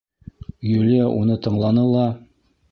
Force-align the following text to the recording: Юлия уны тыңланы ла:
Юлия 0.77 1.05
уны 1.19 1.37
тыңланы 1.45 1.87
ла: 1.93 2.09